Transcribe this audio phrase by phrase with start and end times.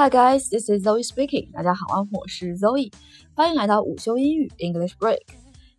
[0.00, 1.52] Hi guys, this is Zoe speaking.
[1.52, 2.90] 大家好啊，我是 Zoe，
[3.34, 5.20] 欢迎来到午休英语 English Break。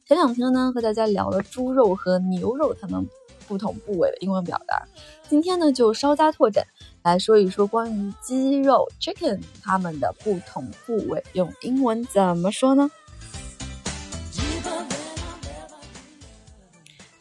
[0.05, 3.04] 前两天呢，和大家聊了猪肉和牛肉它们
[3.47, 4.88] 不同部位的英文表达，
[5.28, 6.63] 今天呢就稍加拓展，
[7.02, 12.92] 来说一说关于鸡肉 chicken 它们的不同部位用英文怎么说呢？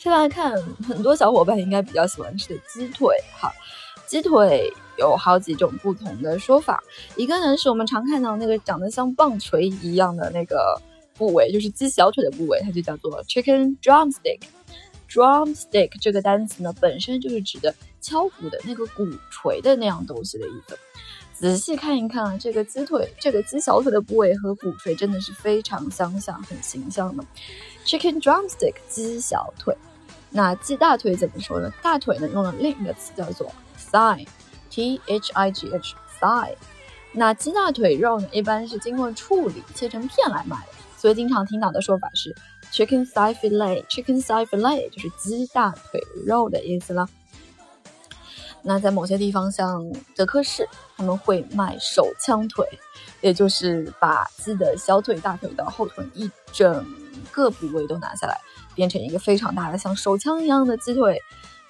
[0.02, 0.58] 先来看，
[0.88, 3.52] 很多小伙伴应该比较喜欢吃的鸡腿，哈。
[4.06, 6.82] 鸡腿有好几种不同的说法，
[7.16, 10.80] 一个呢是我们常看到那个长得像棒槌一样的那个
[11.18, 14.40] 部位，就是鸡小腿的部位，它就叫做 chicken drumstick。
[15.06, 20.78] drumstick 这个单词呢本身就是指的敲鼓的那个鼓槌的那样东西的意思。
[21.34, 27.22] 仔细看一看啊，这个鸡腿，这个鸡小腿的部位和鼓槌真的是非常相像，很形象的。
[27.84, 29.74] chicken drumstick 鸡小腿，
[30.30, 31.72] 那鸡大腿怎么说呢？
[31.82, 33.52] 大腿呢用了另一个词叫做。
[33.92, 36.56] thigh，t h i g h，thigh。
[37.12, 42.32] 那鸡大腿肉呢，一般是经过处理切成片来卖的，所以经常听到的说法是
[42.72, 43.84] chicken thigh fillet。
[43.86, 47.08] chicken thigh fillet 就是鸡大腿肉的意思了。
[48.62, 49.84] 那在某些地方，像
[50.14, 52.64] 德克士，他们会卖手枪腿，
[53.22, 56.86] 也就是把鸡的小腿、大腿到后臀一整
[57.32, 58.38] 个部位都拿下来，
[58.80, 61.20] 变成一个非常大的像手枪一样的鸡腿。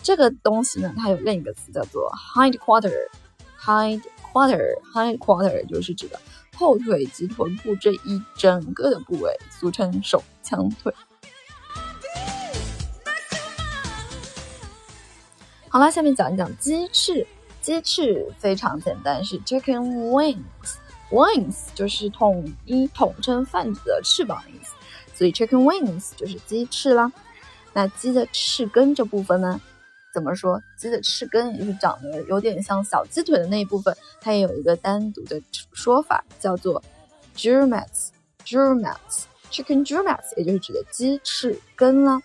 [0.00, 4.00] 这个东西呢，它有另一个词叫做 hind quarter，hind
[4.32, 6.20] quarter，hind quarter 就是指的
[6.56, 10.94] 后腿及臀部这一整个的部位，俗称手枪腿。
[15.68, 17.26] 好了，下面讲一讲鸡翅。
[17.60, 24.72] 鸡翅非常简单，是 chicken wings，wings 就是统一统称泛指的翅膀的意思，
[25.20, 27.12] 所以 chicken wings 就是鸡翅啦。
[27.74, 29.60] 那鸡的翅根这部分呢？
[30.14, 30.62] 怎么说？
[30.78, 35.38] 鸡的翅根也是长得有点像小鸡腿的那一部分，它也有一个单独的
[35.74, 36.82] 说法，叫做
[37.36, 42.22] germats，germats，chicken germats，也就是指的鸡翅根了。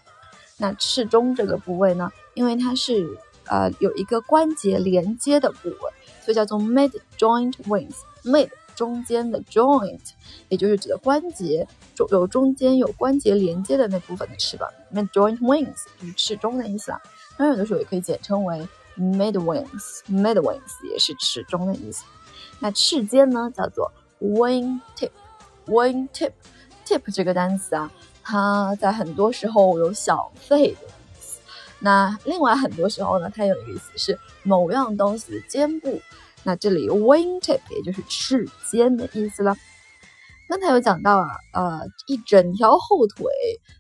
[0.56, 5.92] 那翅中这个部位呢，因为它是呃有一个关节连接的部位，
[6.24, 8.50] 所以叫做 mid joint wings mid。
[8.76, 10.00] 中间的 joint，
[10.50, 17.02] 也就是指的关节中有中间有关节连接的那部分的翅膀，mid joint wings 就是翅中的意思啊。
[17.38, 22.04] 那有的时候也可以简称为 mid wings，mid wings 也是翅中的意思。
[22.60, 23.92] 那翅尖呢，叫做
[24.22, 27.92] wing tip，wing tip，tip 这个单词啊，
[28.24, 31.40] 它在很多时候有小费的意思。
[31.80, 36.00] 那另外很多时候呢，它有一个意思是某样东西的肩部。
[36.46, 39.58] 那这里 wing tip 也就是翅尖的意思了。
[40.48, 43.26] 刚才有讲到啊，呃，一整条后腿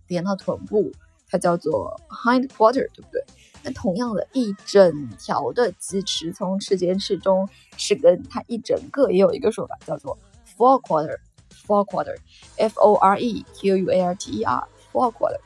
[0.07, 0.91] 连到臀部，
[1.29, 3.23] 它叫做 hind quarter，对不对？
[3.61, 10.17] 那同样的一整条的鸡翅，从翅尖、翅中、翅根，它一整个也有一个说法，叫做
[10.57, 15.39] four quarter，four quarter，f o r e q u a r t e r，four quarter。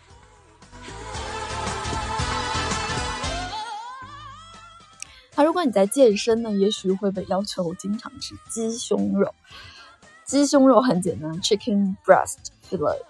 [5.59, 9.33] 果你在健身呢，也许会被要求经常吃鸡胸肉。
[10.25, 12.37] 鸡胸肉很简单，chicken breast
[12.69, 13.01] fillet，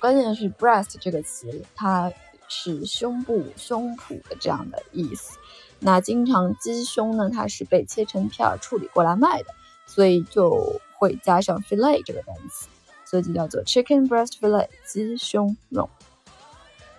[0.00, 2.10] 关键是 breast 这个词，它。
[2.50, 5.36] 是胸部、胸脯的这样的意思。
[5.80, 9.54] 那经常鸡胸呢，它是被切成片处理过来卖的，
[9.84, 12.68] 所以就会加上 fillet 这个单词，
[13.04, 15.90] 所以就叫做 chicken breast fillet 鸡胸肉。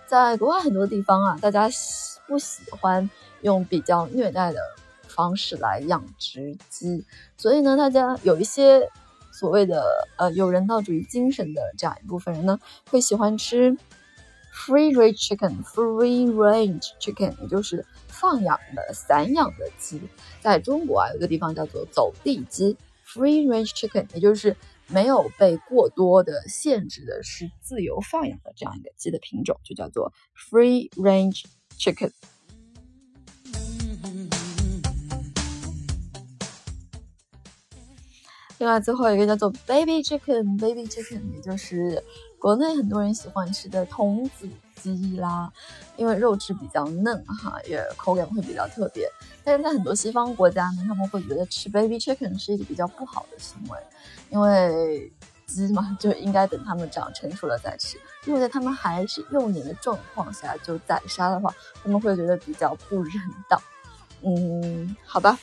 [0.06, 1.68] 在国外很多地方啊，大家
[2.28, 4.60] 不喜欢用比较虐待的
[5.10, 7.04] 方式来养殖鸡，
[7.36, 8.88] 所以呢，大家有一些
[9.32, 9.84] 所谓的
[10.16, 12.58] 呃有人道主义精神的这样一部分人呢，
[12.90, 13.76] 会喜欢吃。
[14.52, 20.02] Free range chicken, free range chicken，也就是放养的、散养的鸡，
[20.40, 22.76] 在中国啊，有个地方叫做走地鸡。
[23.06, 24.56] Free range chicken，也就是
[24.88, 31.44] 没有被过多的限制的，是自由放养的这样一个鸡的品种，就叫做 free range
[31.78, 32.10] chicken。
[38.60, 42.04] 另外，最后一个叫做 baby chicken，baby chicken，也就是
[42.38, 44.46] 国内很多人喜欢吃的童子
[44.76, 45.50] 鸡啦，
[45.96, 49.10] 因为肉质比较嫩哈，也口感会比较特别。
[49.42, 53.78] 但是在很多西方国家呢，他们会觉得吃 baby chicken 是一个比较不好的行为，
[54.28, 55.10] 因为
[55.46, 57.96] 鸡嘛就应该等它们长成熟了再吃。
[58.24, 61.50] 如果在它们还是幼年的状况下就宰杀的话，
[61.82, 63.14] 他们会觉得比较不人
[63.48, 63.58] 道。
[64.20, 65.38] 嗯，好吧。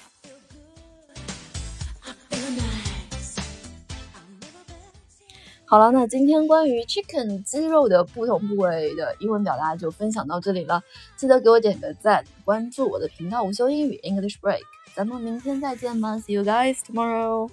[5.70, 10.82] 好了，那今天关于 chicken 鸡肉的不同部位的英文表达就分享到这里了。
[11.18, 14.62] 记得给我点个赞，关注我的频道午休英语 English Break。
[14.96, 17.50] 咱们明天再见吧，See you guys tomorrow。